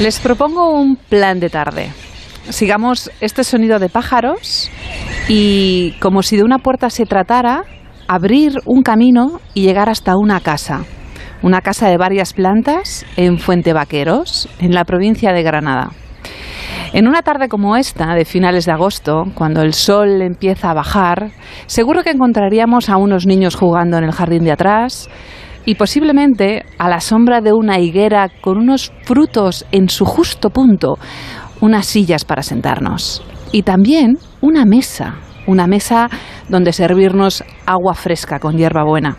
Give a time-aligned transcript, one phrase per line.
[0.00, 1.90] Les propongo un plan de tarde.
[2.48, 4.70] Sigamos este sonido de pájaros
[5.28, 7.64] y, como si de una puerta se tratara,
[8.08, 10.86] abrir un camino y llegar hasta una casa.
[11.42, 15.90] Una casa de varias plantas en Fuente Vaqueros, en la provincia de Granada.
[16.94, 21.30] En una tarde como esta, de finales de agosto, cuando el sol empieza a bajar,
[21.66, 25.10] seguro que encontraríamos a unos niños jugando en el jardín de atrás,
[25.70, 30.98] y posiblemente a la sombra de una higuera con unos frutos en su justo punto,
[31.60, 36.08] unas sillas para sentarnos y también una mesa, una mesa
[36.48, 39.16] donde servirnos agua fresca con hierba buena.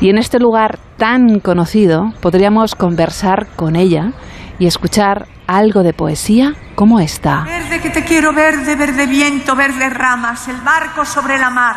[0.00, 4.10] Y en este lugar tan conocido podríamos conversar con ella
[4.58, 7.44] y escuchar algo de poesía como esta.
[7.44, 11.76] Verde que te quiero verde, verde viento, verde ramas, el barco sobre la mar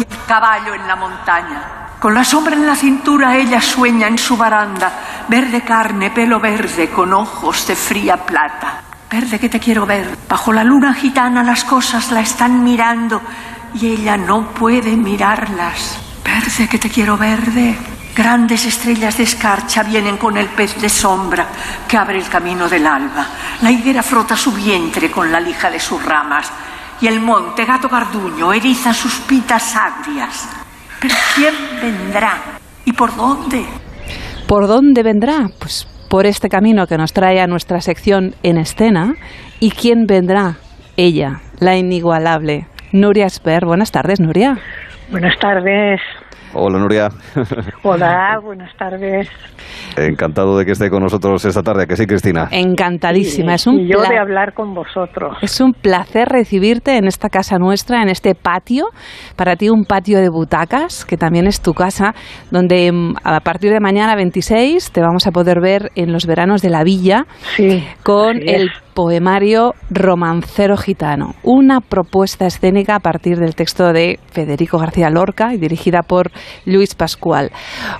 [0.00, 1.80] y el caballo en la montaña.
[2.00, 6.88] Con la sombra en la cintura ella sueña en su baranda, verde carne, pelo verde,
[6.88, 8.80] con ojos de fría plata.
[9.10, 10.16] Verde que te quiero ver.
[10.26, 13.20] Bajo la luna gitana las cosas la están mirando
[13.74, 15.98] y ella no puede mirarlas.
[16.24, 17.76] Verde que te quiero verde.
[18.16, 21.48] Grandes estrellas de escarcha vienen con el pez de sombra
[21.86, 23.26] que abre el camino del alba.
[23.60, 26.50] La higuera frota su vientre con la lija de sus ramas
[26.98, 30.48] y el monte gato garduño eriza sus pitas agrias.
[31.00, 32.58] Pero ¿quién vendrá?
[32.84, 33.64] ¿Y por dónde?
[34.46, 35.48] ¿Por dónde vendrá?
[35.58, 39.14] Pues por este camino que nos trae a nuestra sección en escena.
[39.60, 40.56] ¿Y quién vendrá?
[40.96, 42.66] Ella, la inigualable.
[42.92, 43.64] Nuria Esper.
[43.64, 44.58] Buenas tardes, Nuria.
[45.10, 46.00] Buenas tardes.
[46.52, 47.08] Hola, Nuria.
[47.84, 49.28] Hola, buenas tardes.
[49.96, 52.48] Encantado de que esté con nosotros esta tarde, que sí, Cristina.
[52.50, 53.54] Encantadísima.
[53.54, 55.38] es un y yo de hablar con vosotros.
[55.42, 58.86] Es un placer recibirte en esta casa nuestra, en este patio.
[59.36, 62.14] Para ti un patio de butacas, que también es tu casa,
[62.50, 66.62] donde mm, a partir de mañana 26 te vamos a poder ver en los veranos
[66.62, 67.26] de la villa
[67.56, 74.78] sí, con el poemario Romancero Gitano, una propuesta escénica a partir del texto de Federico
[74.78, 76.30] García Lorca y dirigida por
[76.66, 77.50] Luis Pascual.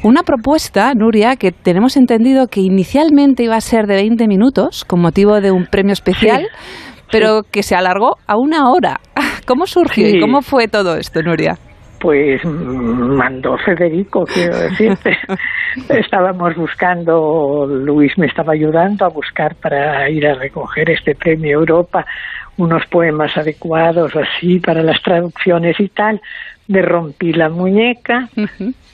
[0.03, 5.01] Una propuesta, Nuria, que tenemos entendido que inicialmente iba a ser de 20 minutos con
[5.01, 6.49] motivo de un premio especial.
[7.13, 9.01] pero que se alargó a una hora.
[9.47, 11.57] ¿Cómo surgió y cómo fue todo esto, Nuria?
[12.01, 15.19] Pues mandó Federico, quiero decirte.
[15.89, 22.07] Estábamos buscando, Luis me estaba ayudando a buscar para ir a recoger este premio Europa
[22.57, 26.21] unos poemas adecuados así para las traducciones y tal.
[26.71, 28.29] Me rompí la muñeca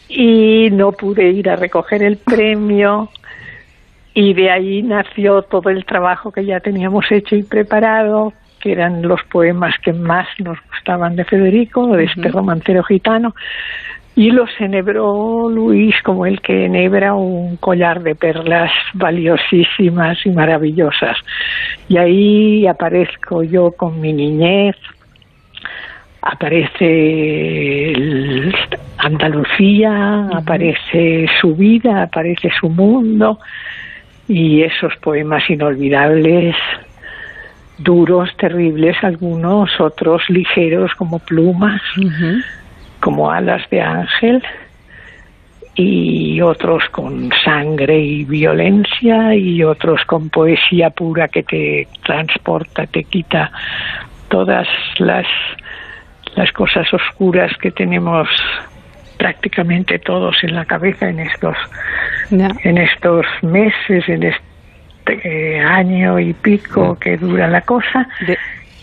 [0.08, 3.10] y no pude ir a recoger el premio.
[4.14, 9.02] Y de ahí nació todo el trabajo que ya teníamos hecho y preparado que eran
[9.02, 13.34] los poemas que más nos gustaban de Federico, de este romancero gitano,
[14.14, 21.18] y los enhebró Luis como el que enhebra un collar de perlas valiosísimas y maravillosas.
[21.88, 24.76] Y ahí aparezco yo con mi niñez,
[26.26, 27.92] aparece
[28.98, 33.38] Andalucía, aparece su vida, aparece su mundo
[34.28, 36.56] y esos poemas inolvidables
[37.78, 41.80] duros, terribles, algunos, otros ligeros como plumas,
[43.00, 44.42] como alas de ángel,
[45.74, 53.04] y otros con sangre y violencia, y otros con poesía pura que te transporta, te
[53.04, 53.52] quita
[54.28, 54.66] todas
[54.98, 55.26] las,
[56.36, 58.28] las cosas oscuras que tenemos
[59.18, 61.56] prácticamente todos en la cabeza en estos
[62.30, 68.08] en estos meses en este año y pico que dura la cosa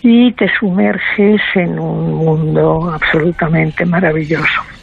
[0.02, 4.73] y te sumerges en un mundo absolutamente maravilloso.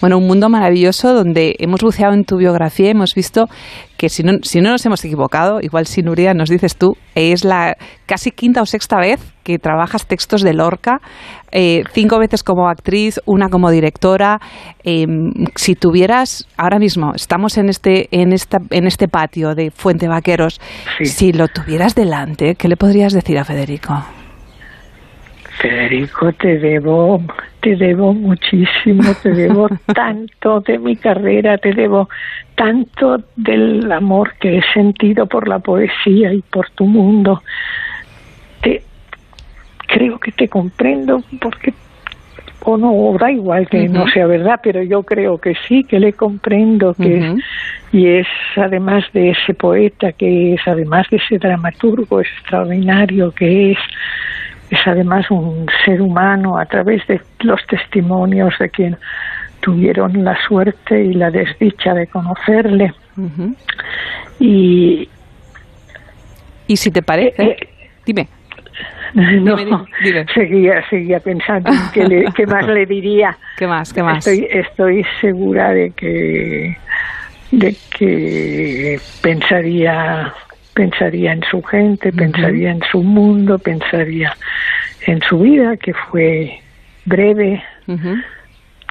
[0.00, 3.48] Bueno, un mundo maravilloso donde hemos buceado en tu biografía hemos visto
[3.96, 7.44] que si no, si no nos hemos equivocado, igual si Nuria nos dices tú, es
[7.44, 11.00] la casi quinta o sexta vez que trabajas textos de Lorca,
[11.52, 14.40] eh, cinco veces como actriz, una como directora.
[14.82, 20.08] Em, si tuvieras, ahora mismo estamos en este, en esta, en este patio de Fuente
[20.08, 20.60] Vaqueros,
[21.02, 24.02] si lo tuvieras delante, ¿qué le podrías decir a Federico?
[25.58, 27.22] Federico, te debo,
[27.60, 32.08] te debo muchísimo, te debo tanto de mi carrera, te debo
[32.54, 37.42] tanto del amor que he sentido por la poesía y por tu mundo.
[38.62, 38.82] Te,
[39.86, 41.72] creo que te comprendo porque
[42.64, 46.14] o no, da igual que no sea verdad, pero yo creo que sí, que le
[46.14, 47.36] comprendo, que
[47.92, 53.78] y es además de ese poeta, que es además de ese dramaturgo extraordinario que es,
[54.70, 58.96] es además un ser humano a través de los testimonios de quien
[59.60, 62.92] tuvieron la suerte y la desdicha de conocerle.
[64.40, 65.08] Y
[66.66, 67.56] Y si te parece, Eh,
[68.06, 68.28] dime.
[69.14, 69.54] No,
[70.02, 73.36] Dime, seguía, seguía pensando en qué, le- qué más le diría.
[73.56, 73.92] ¿Qué más?
[73.92, 74.26] ¿Qué más?
[74.26, 76.76] Estoy, estoy segura de que
[77.52, 80.34] de que pensaría
[80.74, 84.36] pensaría en su gente, pensaría en su mundo, pensaría
[85.06, 86.60] en su vida que fue
[87.04, 87.62] breve,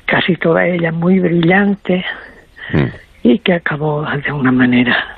[0.05, 2.05] casi toda ella muy brillante
[2.71, 2.85] Mm.
[3.23, 5.17] y que acabó de una manera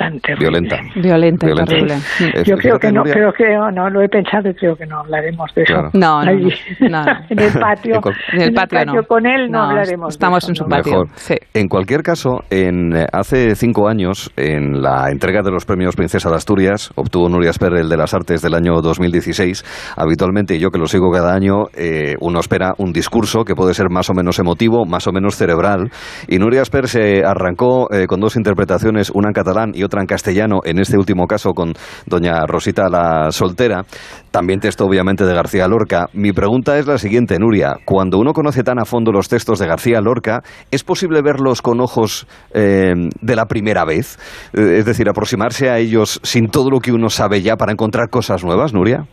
[0.00, 0.48] tan terrible.
[0.48, 0.76] Violenta.
[0.96, 1.70] Violenta Violenta.
[1.70, 1.94] terrible.
[2.16, 2.30] Sí.
[2.34, 4.86] Es- Yo creo que no, creo que no, no lo he pensado y creo que
[4.86, 5.74] no hablaremos de eso.
[5.74, 5.90] Claro.
[5.92, 7.04] No, no, no, no.
[7.28, 8.00] en el patio,
[8.32, 9.02] En el patio no.
[9.04, 10.08] con él no, No, hablaremos.
[10.08, 10.68] de estamos eso, en su no.
[10.70, 10.92] patio.
[10.92, 11.08] Mejor.
[11.16, 11.34] sí.
[11.52, 16.30] En cualquier caso, en, eh, hace cinco años, en la entrega de los premios Princesa
[16.30, 19.64] de Asturias, obtuvo Nuria Esper el de las Artes del año 2016.
[19.96, 23.74] Habitualmente, y yo que lo sigo cada año, eh, uno espera un discurso que puede
[23.74, 25.90] ser más o menos emotivo, más o menos cerebral.
[26.28, 30.06] Y Nuria Esper se arrancó eh, con dos interpretaciones, una en catalán y otra en
[30.06, 31.72] castellano, en este último caso con
[32.06, 33.82] doña Rosita la Soltera.
[34.30, 36.06] También texto, obviamente, de García Lorca.
[36.12, 37.74] Mi pregunta es la siguiente, Nuria.
[37.84, 41.80] Cuando uno conoce tan a fondo los textos de García Lorca, ¿es posible verlos con
[41.80, 44.18] ojos eh, de la primera vez?
[44.54, 48.08] Eh, es decir, aproximarse a ellos sin todo lo que uno sabe ya para encontrar
[48.08, 49.04] cosas nuevas, Nuria.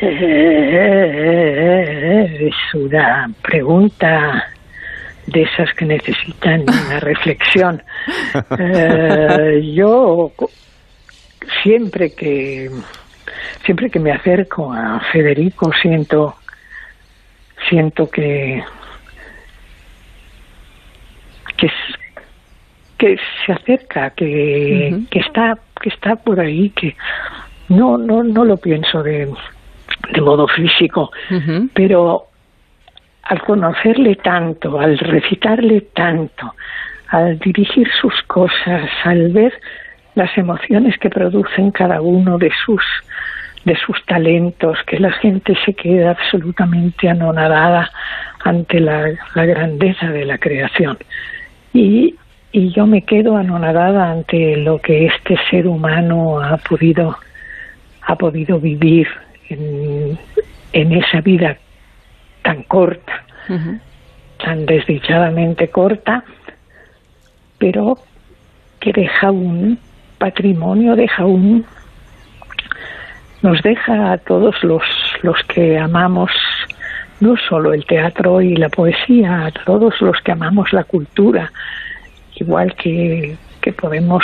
[2.40, 4.44] Es una pregunta
[5.28, 7.82] de esas que necesitan una reflexión.
[8.58, 10.32] Eh, yo
[11.62, 12.70] siempre que
[13.64, 16.36] siempre que me acerco a Federico siento
[17.68, 18.62] siento que
[22.98, 23.16] que
[23.46, 26.96] se acerca, que, que está que está por ahí, que
[27.68, 29.32] no no no lo pienso de
[30.12, 31.10] de modo físico,
[31.74, 32.28] pero
[33.28, 36.54] al conocerle tanto, al recitarle tanto,
[37.08, 39.52] al dirigir sus cosas, al ver
[40.14, 42.82] las emociones que producen cada uno de sus
[43.64, 47.90] de sus talentos, que la gente se queda absolutamente anonadada
[48.42, 50.96] ante la, grandeza de la creación.
[51.74, 52.14] Y,
[52.50, 57.18] y yo me quedo anonadada ante lo que este ser humano ha podido
[58.02, 59.06] ha podido vivir
[59.50, 60.18] en,
[60.72, 61.58] en esa vida
[62.42, 63.17] tan corta,
[64.42, 66.24] Tan desdichadamente corta,
[67.58, 67.98] pero
[68.80, 69.78] que deja un
[70.18, 71.64] patrimonio, deja un
[73.42, 74.82] nos deja a todos los
[75.22, 76.30] los que amamos
[77.20, 81.50] no solo el teatro y la poesía, a todos los que amamos la cultura,
[82.36, 84.22] igual que, que podemos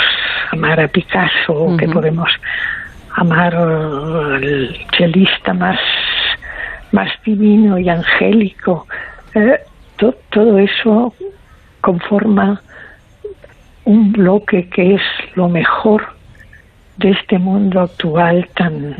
[0.51, 1.93] amar a Picasso, que Ujú.
[1.93, 2.29] podemos
[3.15, 5.79] amar al chelista más,
[6.91, 8.87] más divino y angélico.
[9.35, 9.59] Eh,
[9.97, 11.13] to- todo eso
[11.81, 12.61] conforma
[13.85, 15.01] un bloque que es
[15.35, 16.03] lo mejor
[16.97, 18.95] de este mundo actual tan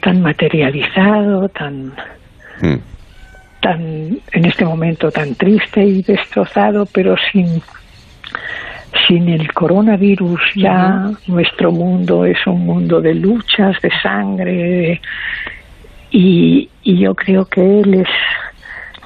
[0.00, 1.92] tan materializado, tan
[2.62, 2.76] Mm.
[3.60, 3.80] tan
[4.32, 7.60] en este momento tan triste y destrozado, pero sin
[9.06, 15.00] sin el coronavirus ya nuestro mundo es un mundo de luchas, de sangre, de-
[16.10, 18.08] y, y yo creo que él es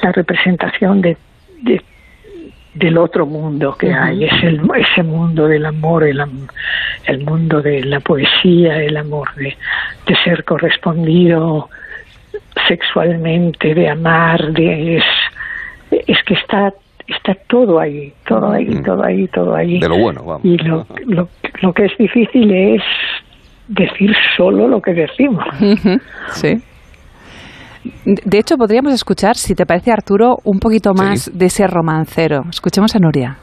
[0.02, 1.16] la representación de,
[1.62, 1.82] de-
[2.74, 6.46] del otro mundo que hay, es el, ese mundo del amor, el, am-
[7.04, 9.56] el mundo de la poesía, el amor de,
[10.06, 11.68] de ser correspondido
[12.68, 15.04] sexualmente, de amar, de es,
[15.90, 16.72] es que está
[17.08, 18.84] está todo ahí, todo ahí, Mm.
[18.84, 19.80] todo ahí, todo ahí.
[19.80, 20.44] De lo bueno, vamos.
[20.44, 21.28] Y lo, lo,
[21.60, 22.82] lo que es difícil es
[23.66, 25.44] decir solo lo que decimos.
[26.28, 26.62] Sí.
[28.04, 31.30] De hecho, podríamos escuchar, si te parece, Arturo, un poquito más Sí.
[31.34, 32.42] de ese romancero.
[32.50, 33.36] Escuchemos a Nuria.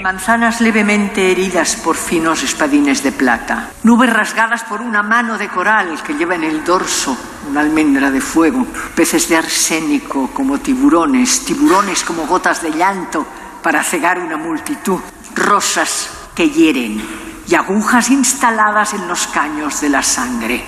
[0.00, 3.70] Manzanas levemente heridas por finos espadines de plata.
[3.82, 7.16] Nubes rasgadas por una mano de coral que lleva en el dorso
[7.50, 8.64] una almendra de fuego.
[8.94, 11.44] Peces de arsénico como tiburones.
[11.44, 13.26] Tiburones como gotas de llanto
[13.62, 15.00] para cegar una multitud.
[15.34, 17.02] Rosas que hieren
[17.48, 20.62] y agujas instaladas en los caños de la sangre.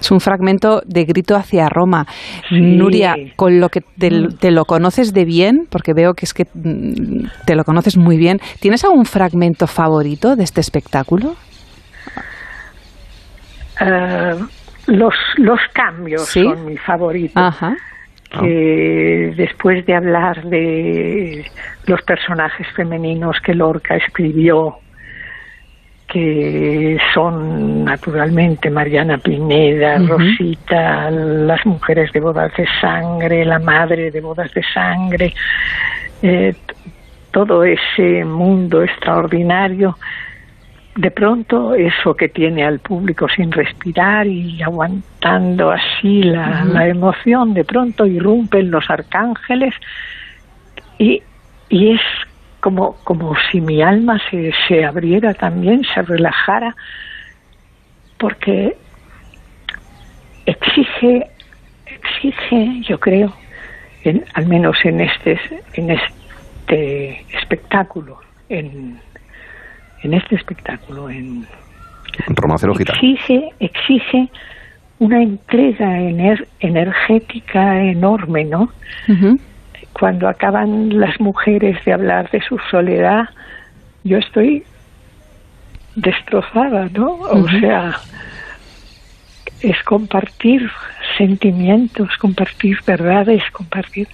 [0.00, 2.06] Es un fragmento de Grito hacia Roma.
[2.48, 2.60] Sí.
[2.60, 6.44] Nuria, con lo que te, te lo conoces de bien, porque veo que es que
[6.54, 11.34] mm, te lo conoces muy bien, ¿tienes algún fragmento favorito de este espectáculo?
[13.80, 14.34] Eh,
[14.86, 16.42] los, los cambios Sí.
[16.42, 17.38] son mi favorito.
[17.38, 17.76] Ajá.
[18.40, 21.44] que después de hablar de
[21.86, 24.74] los personajes femeninos que Lorca escribió,
[26.06, 29.98] que son naturalmente Mariana Pineda.
[29.98, 35.34] Rosita, las mujeres de bodas de sangre, la madre de bodas de sangre,
[36.22, 36.54] eh,
[37.30, 39.98] todo ese mundo extraordinario,
[40.94, 47.52] de pronto eso que tiene al público sin respirar y aguantando así la, la emoción,
[47.52, 49.74] de pronto irrumpen los arcángeles
[50.98, 51.22] y,
[51.68, 52.00] y es
[52.66, 56.74] como, como si mi alma se, se abriera también, se relajara,
[58.18, 58.76] porque
[60.46, 61.28] exige,
[61.86, 63.32] exige, yo creo,
[64.02, 65.38] en, al menos en este,
[65.74, 68.18] en este espectáculo,
[68.48, 68.98] en,
[70.02, 71.46] en este espectáculo, en,
[72.26, 74.28] Romacero exige, exige
[74.98, 78.70] una entrega ener, energética enorme, ¿no?
[79.98, 83.30] Cuando acaban las mujeres de hablar de su soledad,
[84.04, 84.62] yo estoy
[85.94, 87.12] destrozada, ¿no?
[87.14, 87.98] O sea,
[89.62, 90.70] es compartir
[91.16, 94.06] sentimientos, compartir verdades, compartir...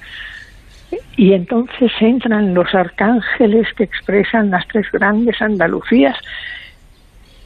[1.17, 6.17] Y entonces entran los arcángeles que expresan las tres grandes Andalucías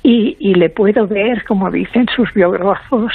[0.03, 3.13] y, y le puedo ver, como dicen sus biógrafos,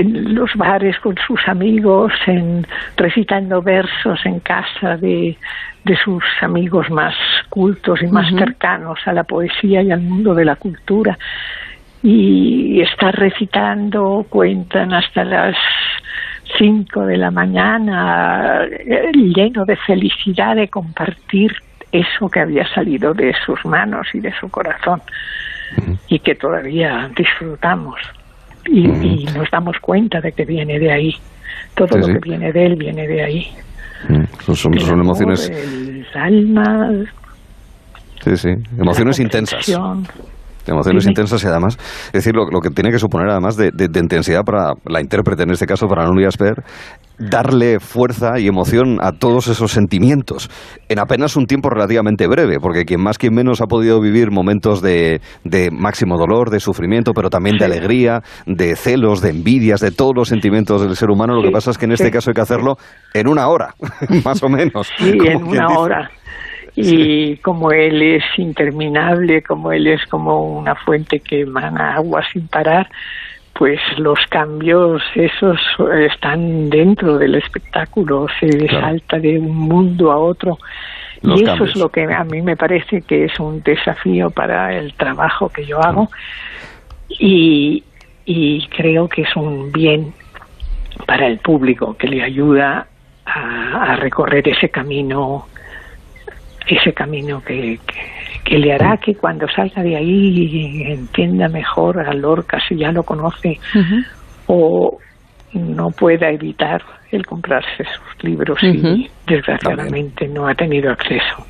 [0.00, 2.66] en los bares con sus amigos, en
[2.96, 5.36] recitando versos en casa de,
[5.84, 7.14] de sus amigos más
[7.48, 11.18] cultos y más cercanos a la poesía y al mundo de la cultura.
[12.02, 15.56] Y está recitando, cuentan hasta las
[16.56, 21.54] cinco de la mañana, eh, lleno de felicidad de compartir
[21.92, 25.02] eso que había salido de sus manos y de su corazón
[26.08, 28.00] y que todavía disfrutamos
[28.66, 31.14] y, nos damos cuenta de que viene de ahí.
[31.74, 33.48] Todo lo que viene de él viene de ahí.
[34.46, 35.48] Son, son, emociones.
[35.48, 36.90] El alma.
[38.24, 38.48] Sí, sí.
[38.78, 39.70] Emociones intensas
[40.66, 44.72] emociones intensas y además, es decir, lo, que tiene que suponer además de, intensidad para
[44.86, 46.62] la intérprete, en este caso para Nuria Asper,
[47.18, 50.50] darle fuerza y emoción a todos esos sentimientos
[50.88, 54.80] en apenas un tiempo relativamente breve, porque quien más, quien menos ha podido vivir momentos
[54.80, 55.20] de,
[55.72, 60.28] máximo dolor, de sufrimiento, pero también de alegría, de celos, de envidias, de todos los
[60.28, 61.34] sentimientos del ser humano.
[61.34, 62.76] Lo que pasa es que en este caso hay que hacerlo
[63.12, 63.74] en una hora,
[64.24, 64.88] más o menos.
[64.98, 66.10] Sí, en una hora
[66.82, 72.48] y como él es interminable, como él es como una fuente que emana agua sin
[72.48, 72.88] parar,
[73.54, 75.58] pues los cambios esos
[76.10, 80.58] están dentro del espectáculo, se salta de un mundo a otro.
[81.22, 84.94] y eso es lo que a mí me parece que es un desafío para el
[84.94, 86.08] trabajo que yo hago.
[87.08, 87.84] Y,
[88.24, 90.14] y creo que es un bien
[91.06, 92.86] para el público que le ayuda
[93.26, 95.46] a, a recorrer ese camino
[96.66, 97.78] ese camino que,
[98.44, 103.02] que, le hará que cuando salga de ahí entienda mejor a Lorca si ya lo
[103.02, 103.58] conoce
[104.46, 104.98] o
[105.52, 111.44] no pueda evitar el comprarse sus libros y desgraciadamente no ha tenido acceso.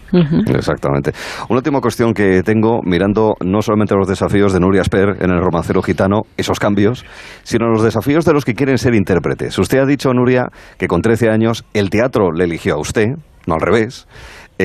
[0.56, 1.12] Exactamente.
[1.48, 5.40] Una última cuestión que tengo mirando no solamente los desafíos de Nuria Sper en el
[5.40, 7.04] romancero gitano, esos cambios,
[7.42, 9.58] sino los desafíos de los que quieren ser intérpretes.
[9.58, 10.46] Usted ha dicho, Nuria,
[10.78, 13.08] que con 13 años el teatro le eligió a usted,
[13.46, 14.06] no al revés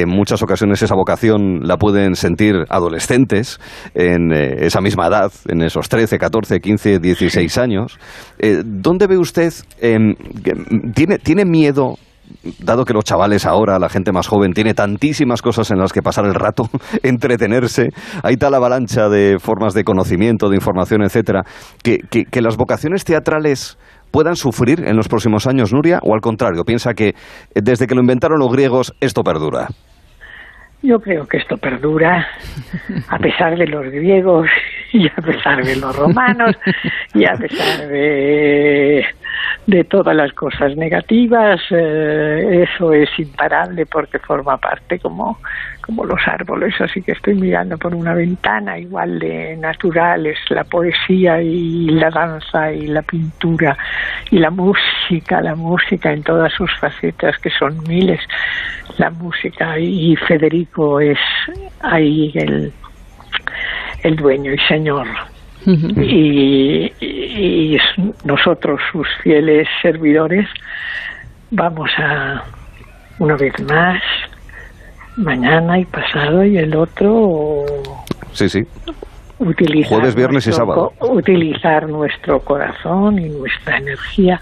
[0.01, 3.61] en muchas ocasiones esa vocación la pueden sentir adolescentes
[3.93, 7.97] en eh, esa misma edad, en esos 13, 14, 15, 16 años.
[8.37, 10.15] Eh, ¿Dónde ve usted, em,
[10.93, 11.95] tiene, tiene miedo
[12.59, 16.01] dado que los chavales ahora, la gente más joven, tiene tantísimas cosas en las que
[16.01, 16.69] pasar el rato,
[17.03, 17.89] entretenerse,
[18.23, 21.43] hay tal avalancha de formas de conocimiento, de información, etcétera,
[21.83, 23.77] que, que, las vocaciones teatrales
[24.15, 27.15] puedan sufrir en los próximos años, Nuria, o al contrario, piensa que
[27.53, 29.67] desde que lo inventaron los griegos esto perdura.
[30.81, 32.25] Yo creo que esto perdura
[33.09, 34.47] a pesar de los griegos
[34.93, 36.55] y a pesar de los romanos
[37.13, 39.03] y a pesar de,
[39.67, 41.61] de todas las cosas negativas.
[41.71, 45.39] Eh, eso es imparable porque forma parte como
[45.85, 51.43] como los árboles, así que estoy mirando por una ventana igual de naturales, la poesía
[51.43, 53.77] y la danza y la pintura
[54.31, 58.19] y la música, la música en todas sus facetas, que son miles,
[58.97, 61.19] la música y Federico es
[61.81, 62.73] ahí el,
[64.01, 65.05] el dueño y señor.
[65.65, 67.77] Y, y
[68.23, 70.47] nosotros, sus fieles servidores,
[71.51, 72.43] vamos a,
[73.19, 74.01] una vez más,
[75.17, 77.63] mañana y pasado y el otro
[78.33, 78.63] sí sí.
[79.39, 80.91] utilizar jueves viernes y sábado.
[80.99, 84.39] utilizar nuestro corazón y nuestra energía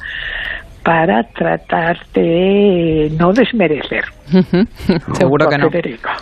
[0.84, 4.04] para tratar de no desmerecer
[5.14, 5.70] Seguro que no.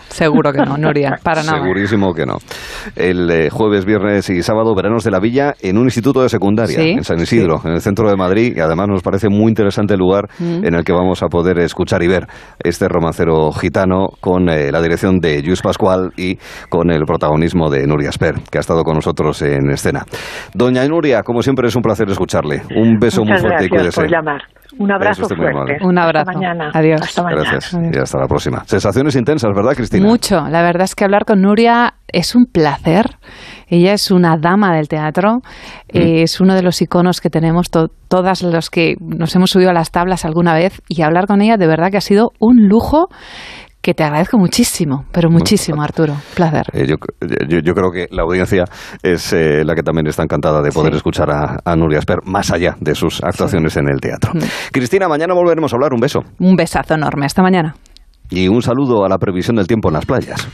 [0.09, 1.61] Seguro que no, Nuria, para nada.
[1.61, 2.37] Segurísimo que no.
[2.95, 6.79] El eh, jueves, viernes y sábado, veranos de la villa en un instituto de secundaria,
[6.79, 9.99] en San Isidro, en el centro de Madrid, y además nos parece muy interesante el
[9.99, 10.65] lugar mm.
[10.65, 12.27] en el que vamos a poder escuchar y ver
[12.63, 16.37] este romancero gitano con eh, la dirección de Luis Pascual y
[16.69, 20.05] con el protagonismo de Nuria Sper, que ha estado con nosotros en escena.
[20.53, 22.61] Doña Nuria, como siempre es un placer escucharle.
[22.75, 24.01] Un beso muy fuerte y cuídese.
[24.01, 24.41] Por llamar.
[24.77, 25.77] Un abrazo fuerte.
[25.83, 26.29] Un abrazo.
[26.29, 26.71] Hasta mañana.
[26.73, 27.01] Adiós.
[27.01, 27.43] Hasta mañana.
[27.51, 27.77] Gracias.
[27.93, 28.63] Y hasta la próxima.
[28.65, 30.07] Sensaciones intensas, ¿verdad, Cristina?
[30.07, 30.47] Mucho.
[30.47, 33.17] La verdad es que hablar con Nuria es un placer.
[33.67, 35.41] Ella es una dama del teatro.
[35.93, 35.97] Mm.
[35.97, 39.91] es uno de los iconos que tenemos todas los que nos hemos subido a las
[39.91, 40.81] tablas alguna vez.
[40.87, 43.09] Y hablar con ella de verdad que ha sido un lujo
[43.81, 46.15] que te agradezco muchísimo, pero muchísimo, Arturo.
[46.35, 46.67] Placer.
[46.73, 46.97] Eh, yo,
[47.59, 48.65] yo, creo que la audiencia
[49.01, 52.75] es eh, la que también está encantada de poder escuchar a, Nuria Esper más allá
[52.79, 54.33] de sus actuaciones en el teatro.
[54.33, 54.39] Mm.
[54.71, 55.93] Cristina, mañana volveremos a hablar.
[55.93, 56.19] Un beso.
[56.39, 57.25] Un besazo enorme.
[57.25, 57.75] Hasta mañana.
[58.29, 60.47] Y un saludo a la previsión del tiempo en las playas.